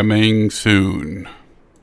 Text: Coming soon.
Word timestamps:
Coming 0.00 0.48
soon. 0.48 1.28